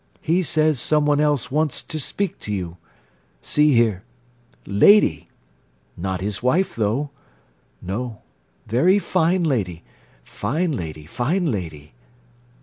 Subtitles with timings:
[0.23, 2.77] He says someone else wants to speak to you.
[3.39, 4.01] See here.
[4.65, 5.29] Lady.
[5.95, 7.11] Not his wife, though.
[7.83, 8.23] No.
[8.65, 9.83] Very fine lady!
[10.23, 11.93] Fine lady, fine lady!"